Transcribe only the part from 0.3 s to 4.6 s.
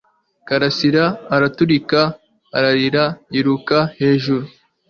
Karasira araturika ararira yiruka hejuru